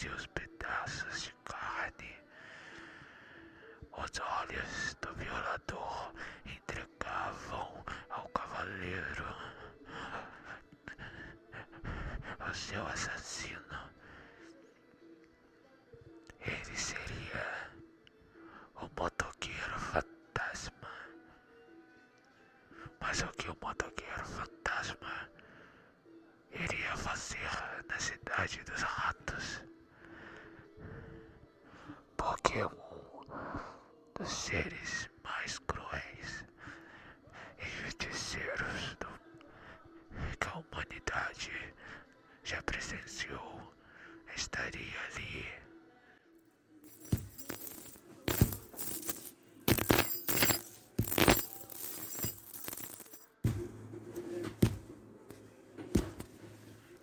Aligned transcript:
seus 0.00 0.26
pedaços 0.28 1.24
de 1.24 1.34
carne. 1.44 2.16
Os 3.92 4.10
olhos 4.18 4.96
do 5.02 5.12
violador 5.14 6.14
entregavam 6.46 7.84
ao 8.08 8.26
cavaleiro 8.30 9.26
o 12.50 12.54
seu 12.54 12.86
assassino. 12.86 13.90
Ele 16.40 16.76
seria 16.78 17.70
o 18.76 18.88
motoqueiro 18.98 19.78
fantasma. 19.92 20.90
Mas 23.00 23.20
o 23.20 23.28
que 23.36 23.50
o 23.50 23.56
motoqueiro 23.62 24.24
fantasma 24.24 25.30
iria 26.52 26.96
fazer 26.96 27.84
na 27.86 27.98
cidade 27.98 28.64
dos 28.64 28.80
ratos? 28.82 29.69
Porque 32.50 32.64
um 32.64 34.18
dos 34.18 34.28
seres 34.28 35.08
mais 35.22 35.56
cruéis 35.60 36.44
e 37.60 37.84
justiceiros 37.84 38.96
do, 38.98 39.06
que 40.40 40.48
a 40.48 40.58
humanidade 40.58 41.52
já 42.42 42.60
presenciou 42.64 43.72
estaria 44.34 44.98
ali. 45.12 45.46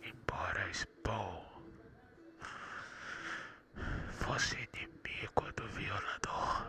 Embora 0.04 0.74
Spawn 0.74 1.46
fosse 4.20 4.56
inimigo 4.74 5.52
do 5.56 5.68
violador, 5.70 6.68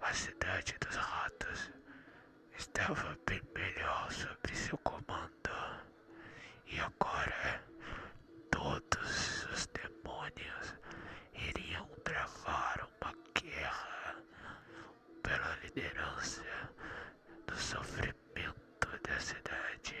a 0.00 0.12
cidade 0.14 0.76
dos 1.28 1.48
ratos 1.58 1.72
estava 2.56 3.18
bem 3.26 3.40
melhor 3.54 4.10
sob 4.12 4.54
seu 4.54 4.78
comando. 4.78 5.28
E 6.66 6.78
agora 6.80 7.62
todos 8.50 9.44
os 9.52 9.66
demônios 9.66 10.74
iriam 11.34 11.86
travar 12.04 12.88
uma 13.00 13.14
guerra 13.34 14.16
pela 15.22 15.56
liderança 15.62 16.44
do 17.46 17.56
sofrimento 17.56 18.88
da 19.02 19.20
cidade. 19.20 19.96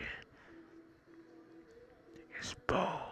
Spawn 2.40 3.07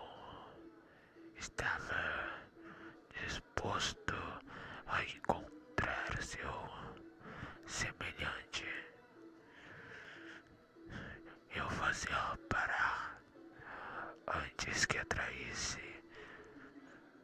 antes 14.66 14.84
que 14.86 14.98
atraísse 14.98 15.80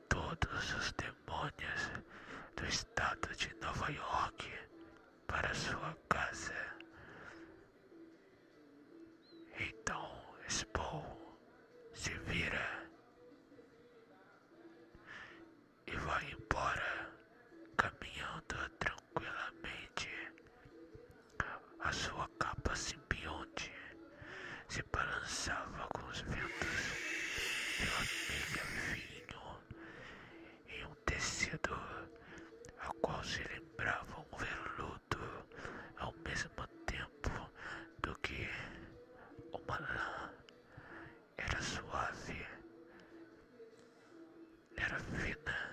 todos 0.08 0.74
os 0.74 0.92
demônios 0.92 1.90
do 2.56 2.64
estado 2.66 3.34
de 3.36 3.52
Nova 3.60 3.90
York 3.90 4.50
para 5.26 5.52
sua 5.54 5.96
casa. 6.08 6.54
Então 9.58 10.08
Spawn 10.48 11.04
se 11.94 12.10
vira 12.26 12.88
e 15.86 15.96
vai 15.96 16.24
embora, 16.32 17.10
caminhando 17.76 18.70
tranquilamente. 18.78 20.08
A 21.80 21.92
sua 21.92 22.28
capa 22.38 22.74
simbionte 22.76 23.72
se 24.68 24.82
balançava 24.84 25.88
com 25.88 26.06
os 26.06 26.20
ventos 26.20 27.02
vermelho 27.78 28.64
vinho 28.94 29.42
em 30.68 30.84
um 30.86 30.94
tecido 31.06 31.74
a 32.78 32.92
qual 33.00 33.22
se 33.24 33.42
lembrava 33.44 34.20
um 34.20 34.36
veludo 34.36 35.46
ao 35.98 36.12
mesmo 36.24 36.66
tempo 36.86 37.30
do 38.02 38.14
que 38.20 38.48
uma 39.52 39.78
lã. 39.78 40.32
Era 41.36 41.60
suave, 41.62 42.46
era 44.76 44.98
fina. 44.98 45.72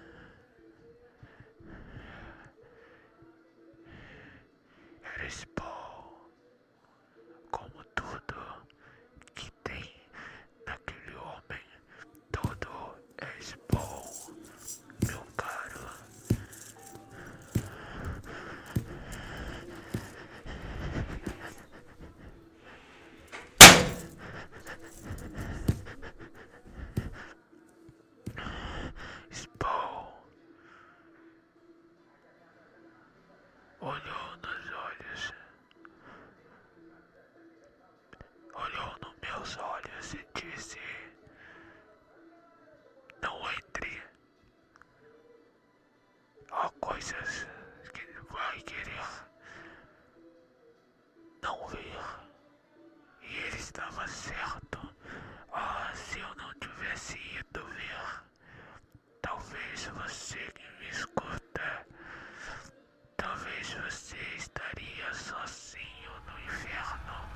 Era 5.03 5.29
Spawn, 5.29 6.29
como 7.52 7.84
tudo 7.96 8.68
que 9.35 9.52
tem 9.64 9.96
naquele 10.66 11.16
homem, 11.16 11.64
tudo 12.31 12.96
é 13.18 13.41
Spawn, 13.41 14.35
meu 15.08 15.23
caro. 15.38 15.90
Spawn 29.31 30.14
olhou 33.81 34.38
nos 34.44 34.73
olhos, 34.73 35.34
olhou 38.53 38.96
nos 39.02 39.14
meus 39.40 39.58
olhos 39.58 40.14
e 40.14 40.26
disse: 40.36 40.80
Não 43.22 43.40
entre. 43.52 44.04
Há 46.52 46.70
coisas 46.82 47.48
que 47.94 48.06
vai 48.34 48.62
querer 48.62 49.08
não 51.42 51.68
ver. 51.68 52.00
E 53.22 53.36
ele 53.38 53.56
estava 53.58 54.06
certo. 54.08 54.80
Ah, 55.54 55.92
se 55.96 56.20
eu 56.20 56.36
não 56.36 56.54
tivesse 56.56 57.18
ido 57.18 57.66
ver, 57.66 58.24
talvez 59.22 59.86
você 59.86 60.38
que 60.52 60.70
me 60.80 60.90
escuta, 60.90 61.88
talvez 63.18 63.74
você 63.74 64.18
estaria 64.38 65.14
sozinho 65.14 66.12
no 66.28 66.40
inferno. 66.46 67.30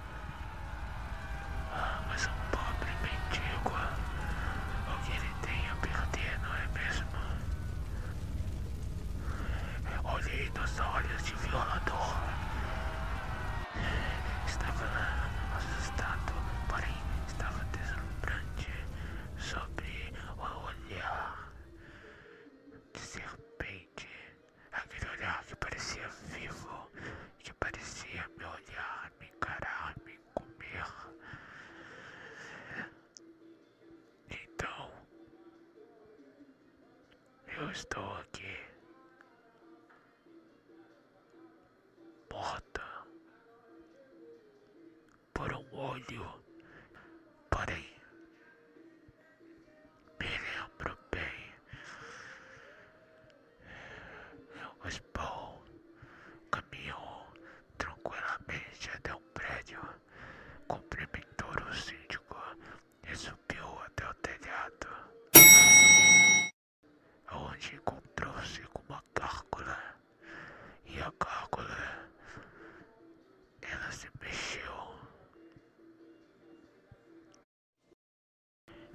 Ah, 1.72 2.04
mas 2.08 2.28
um 2.28 2.50
pobre 2.52 2.92
mendigo, 3.02 3.76
o 4.90 5.04
que 5.04 5.12
ele 5.12 5.34
tem 5.42 5.70
a 5.70 5.76
perder, 5.78 6.40
não 6.42 6.56
é 6.56 6.68
mesmo? 6.68 7.14
Nos 10.74 10.80
olhos 10.88 11.24
de 11.24 11.36
violador. 11.36 12.16
Estava 14.48 14.86
assustado, 15.56 16.34
porém 16.68 16.98
estava 17.28 17.64
deslumbrante 17.66 18.72
sobre 19.38 20.12
o 20.36 20.42
olhar 20.66 21.54
de 22.92 23.00
serpente. 23.00 24.10
Aquele 24.72 25.12
olhar 25.12 25.44
que 25.46 25.56
parecia 25.58 26.08
vivo, 26.32 26.90
que 27.38 27.54
parecia 27.54 28.28
me 28.36 28.44
olhar, 28.44 29.12
me 29.20 29.28
encarar, 29.28 29.94
me 30.04 30.18
comer. 30.34 30.88
Então, 34.28 34.92
eu 37.60 37.70
estou 37.70 38.18
aqui. 38.18 38.73
do. 46.08 46.43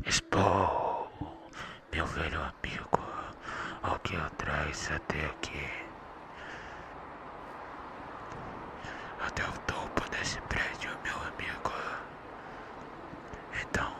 Expo, 0.08 1.10
meu 1.93 2.06
velho 2.06 2.40
amigo, 2.40 2.99
o 3.82 3.99
que 3.99 4.16
aqui? 5.26 5.70
Até 9.20 9.44
o 9.44 9.52
topo 9.66 10.08
desse 10.10 10.40
prédio, 10.43 10.90
meu 11.05 11.14
amigo. 11.14 11.72
Então, 13.62 13.93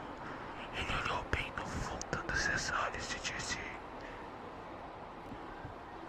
ele 0.73 0.93
olhou 1.03 1.23
bem 1.31 1.51
no 1.55 1.65
fundo 1.67 2.23
dos 2.27 2.41
seus 2.41 2.71
olhos 2.71 3.13
e 3.13 3.19
disse: 3.19 3.59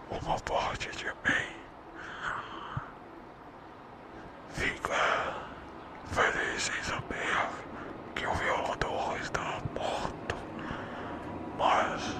Uma 0.09 0.39
parte 0.39 0.89
de 0.97 1.05
mim 1.05 1.55
fica 4.49 5.35
feliz 6.11 6.69
em 6.69 6.83
saber 6.83 7.47
que 8.15 8.25
o 8.27 8.33
violador 8.33 9.17
está 9.21 9.61
morto, 9.73 10.35
mas 11.57 12.15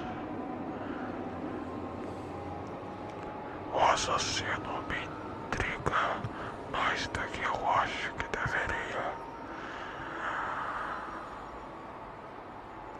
o 3.72 3.78
assassino 4.02 4.82
me 4.88 4.98
intriga 5.04 6.20
mais 6.72 7.06
do 7.08 7.20
que 7.28 7.40
eu 7.42 7.70
acho 7.70 8.12
que 8.14 8.26
deveria. 8.36 9.12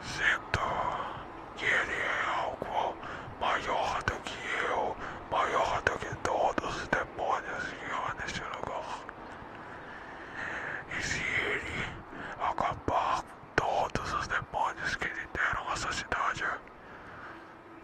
Sinto 0.00 0.60
que 1.56 1.64
ele 1.64 1.92
é 1.92 2.24
algo 2.38 2.96
maior 3.40 4.00
do 4.04 4.14
que 4.22 4.38
eu, 4.70 4.96
maior 5.28 5.82
do 5.82 5.98
que 5.98 6.14
todos 6.22 6.76
os 6.82 6.88
demônios 6.88 7.64
que 7.64 7.92
há 7.92 8.14
neste 8.22 8.40
lugar. 8.42 9.00
E 10.96 11.02
se 11.02 11.20
ele 11.20 11.84
acabar 12.38 13.22
com 13.22 13.54
todos 13.56 14.12
os 14.12 14.28
demônios 14.28 14.94
que 14.94 15.08
lhe 15.08 15.28
deram 15.32 15.72
essa 15.72 15.90
cidade, 15.92 16.44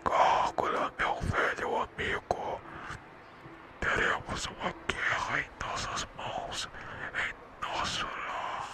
Gárgula, 0.05 0.93
meu 0.99 1.17
velho 1.17 1.83
amigo, 1.83 2.61
teremos 3.81 4.47
uma 4.47 4.73
guerra 4.87 5.41
em 5.41 5.51
nossas 5.67 6.07
mãos, 6.17 6.69
em 7.15 7.67
nosso 7.67 8.07
lar. 8.07 8.69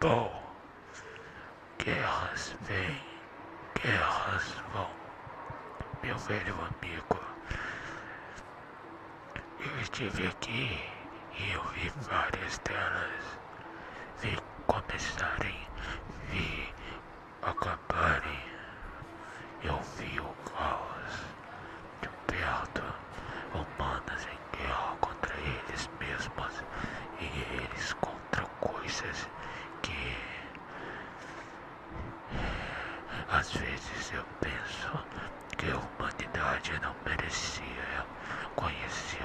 Spo, 0.00 0.30
guerras 1.78 2.56
vêm, 2.62 2.98
guerras 3.82 4.54
vão, 4.72 4.88
meu 6.02 6.16
velho 6.16 6.54
amigo. 6.54 7.20
Eu 9.58 9.80
estive 9.82 10.26
aqui 10.26 10.80
e 11.38 11.52
eu 11.52 11.62
vi 11.74 11.92
várias 12.08 12.56
delas. 12.60 13.38
Vi 14.22 14.38
começarem, 14.66 15.68
vi 16.30 16.74
acabarem. 17.42 18.40
Eu 19.62 19.78
vi 19.98 20.18
o 20.18 20.34
caos 20.50 21.12
de 22.00 22.08
perto, 22.26 22.82
humanos 23.52 24.26
em 24.26 24.56
guerra 24.56 24.96
contra 24.98 25.34
eles 25.40 25.90
mesmos 26.00 26.64
e 27.20 27.26
eles 27.54 27.92
contra 27.92 28.44
coisas 28.60 29.28
que 29.82 30.16
às 33.40 33.52
vezes 33.52 34.12
eu 34.12 34.22
penso 34.38 35.06
que 35.56 35.70
a 35.70 35.78
humanidade 35.78 36.78
não 36.82 36.94
merecia 37.06 38.06
conhecer. 38.54 39.18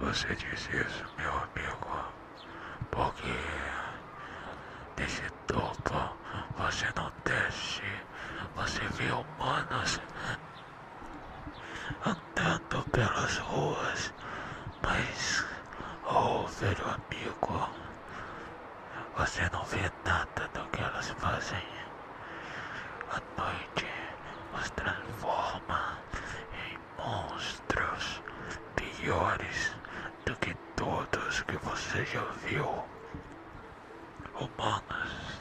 Você 0.00 0.34
diz 0.34 0.68
isso, 0.68 1.04
meu 1.16 1.30
amigo, 1.30 2.12
porque 2.90 3.38
desse 4.96 5.30
topo 5.46 6.18
você 6.56 6.86
não 6.96 7.12
desce, 7.24 7.82
você 8.56 8.80
vê 8.96 9.12
humanos 9.12 10.00
andando 12.04 12.91
pelas 13.02 13.36
ruas, 13.38 14.14
mas, 14.80 15.44
oh 16.04 16.46
velho 16.46 16.84
amigo, 16.86 17.68
você 19.16 19.42
não 19.52 19.64
vê 19.64 19.90
nada 20.04 20.48
do 20.54 20.64
que 20.70 20.80
elas 20.80 21.08
fazem. 21.18 21.66
A 23.10 23.20
noite 23.40 23.86
os 24.54 24.70
transforma 24.70 25.98
em 26.68 26.78
monstros 26.96 28.22
piores 28.76 29.72
do 30.24 30.36
que 30.36 30.54
todos 30.76 31.42
que 31.42 31.56
você 31.56 32.04
já 32.04 32.24
viu. 32.46 32.84
Humanos 34.34 35.40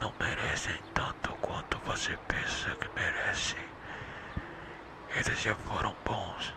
não 0.00 0.12
merecem 0.18 0.80
tanto 0.92 1.30
quanto 1.34 1.78
você 1.86 2.18
pensa 2.26 2.74
que 2.74 2.88
merecem. 3.00 3.77
Eles 5.14 5.40
já 5.40 5.54
foram 5.54 5.94
bons, 6.04 6.54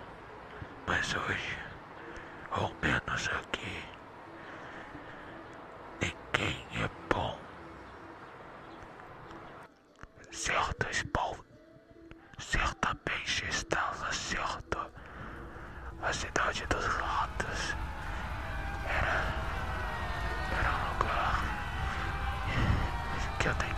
mas 0.86 1.15
hoje, 1.15 1.57
ao 2.51 2.71
menos 2.81 3.30
aqui, 3.30 3.83
ninguém 6.02 6.68
é 6.83 6.90
bom. 7.14 7.40
Certas 10.31 11.04
bom, 11.14 11.37
certamente 12.40 13.45
estava 13.49 14.11
certo. 14.11 14.92
A 16.02 16.11
cidade 16.14 16.66
dos 16.68 16.85
ratos 16.85 17.75
era, 18.85 19.23
era 20.59 20.69
um 20.71 20.94
lugar 20.94 21.44
que 23.40 23.47
eu 23.47 23.56
tenho. 23.56 23.70